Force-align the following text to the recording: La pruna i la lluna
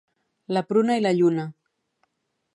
La 0.57 0.63
pruna 0.71 0.95
i 1.01 1.05
la 1.07 1.13
lluna 1.19 1.47